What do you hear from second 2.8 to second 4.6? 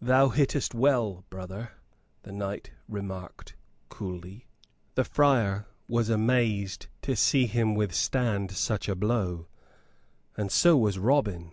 remarked, coolly.